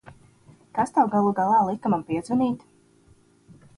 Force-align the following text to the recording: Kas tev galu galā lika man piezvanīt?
Kas 0.77 0.95
tev 0.95 1.11
galu 1.15 1.33
galā 1.41 1.59
lika 1.67 1.93
man 1.95 2.07
piezvanīt? 2.11 2.65